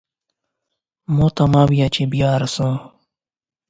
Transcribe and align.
ماته 1.17 1.43
مه 1.51 1.61
وایه 1.67 1.87
چې 1.95 2.03
بیا 2.11 2.31
راځم. 2.41 2.73